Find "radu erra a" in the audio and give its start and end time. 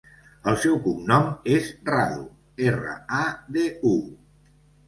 1.91-3.23